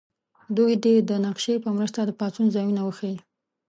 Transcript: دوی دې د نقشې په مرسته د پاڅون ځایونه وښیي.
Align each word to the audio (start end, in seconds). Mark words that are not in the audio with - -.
دوی 0.57 0.73
دې 0.83 0.95
د 1.09 1.11
نقشې 1.25 1.55
په 1.63 1.69
مرسته 1.77 1.99
د 2.05 2.11
پاڅون 2.19 2.47
ځایونه 2.55 2.81
وښیي. 2.83 3.17